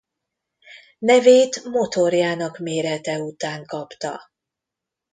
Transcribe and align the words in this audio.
Nevét 0.99 1.63
motorjának 1.63 2.57
mérete 2.57 3.19
után 3.19 3.65
kapta. 3.65 4.21